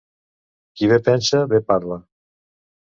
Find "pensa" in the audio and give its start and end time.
1.11-1.43